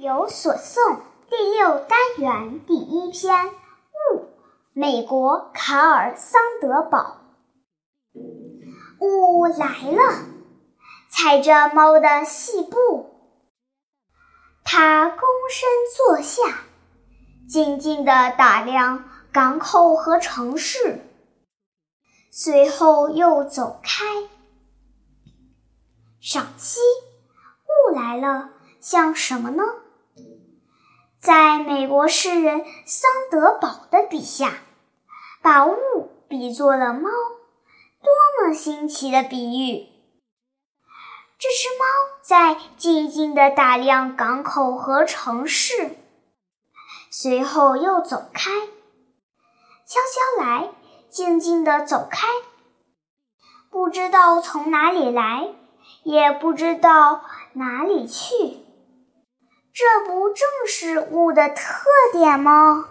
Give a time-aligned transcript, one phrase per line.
[0.00, 4.28] 有所诵第六单元第一篇雾，
[4.72, 7.16] 美国卡尔桑德堡。
[9.00, 10.24] 雾来了，
[11.10, 13.10] 踩着猫的细步，
[14.62, 15.18] 他躬
[15.50, 16.60] 身坐下，
[17.48, 21.00] 静静地打量港口和城市，
[22.30, 24.04] 随后又走开。
[26.20, 26.78] 赏析：
[27.90, 29.64] 雾来了，像什么呢？
[31.28, 34.60] 在美国诗人桑德堡的笔下，
[35.42, 35.74] 把雾
[36.26, 37.10] 比作了猫，
[38.02, 39.88] 多么新奇的比喻！
[41.38, 41.84] 这只猫
[42.22, 45.98] 在静静地打量港口和城市，
[47.10, 48.50] 随后又走开，
[49.84, 50.70] 悄悄来，
[51.10, 52.26] 静静地走开，
[53.68, 55.50] 不知道从哪里来，
[56.04, 58.64] 也不知道哪里去。
[59.78, 62.88] 这不正是雾的特点吗？